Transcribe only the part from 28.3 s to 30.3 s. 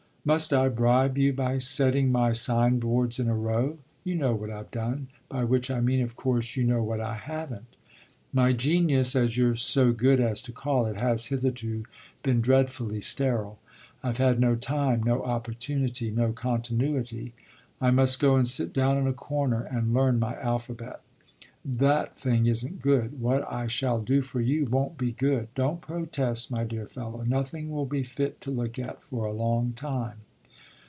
to look at for a long time."